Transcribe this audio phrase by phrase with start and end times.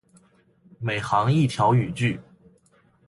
[0.79, 2.19] 每行一条语句